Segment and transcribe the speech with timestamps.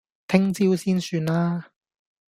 [0.27, 1.73] 聽朝先算啦